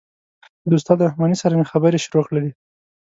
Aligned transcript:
د 0.69 0.71
استاد 0.79 0.99
رحماني 1.07 1.35
سره 1.43 1.53
مې 1.57 1.65
خبرې 1.71 2.03
شروع 2.05 2.23
کړلې. 2.27 2.51